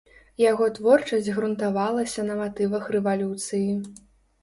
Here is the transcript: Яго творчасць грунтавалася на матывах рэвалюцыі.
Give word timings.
Яго 0.51 0.65
творчасць 0.77 1.29
грунтавалася 1.35 2.27
на 2.33 2.41
матывах 2.43 2.83
рэвалюцыі. 2.99 3.73